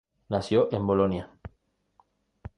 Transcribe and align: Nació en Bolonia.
Nació 0.29 0.67
en 0.71 0.87
Bolonia. 0.87 1.29